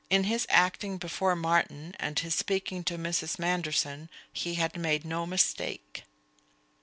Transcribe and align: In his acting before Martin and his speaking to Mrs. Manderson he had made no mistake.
In 0.09 0.23
his 0.23 0.47
acting 0.49 0.97
before 0.97 1.35
Martin 1.35 1.93
and 1.99 2.17
his 2.17 2.33
speaking 2.33 2.83
to 2.85 2.97
Mrs. 2.97 3.37
Manderson 3.37 4.09
he 4.33 4.55
had 4.55 4.75
made 4.75 5.05
no 5.05 5.27
mistake. 5.27 6.05